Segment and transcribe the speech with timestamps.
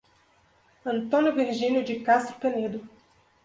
[0.83, 2.89] Antônio Virginio de Castro Penedo